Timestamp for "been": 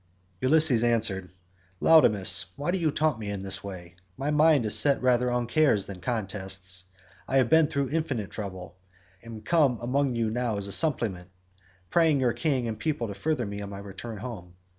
7.51-7.67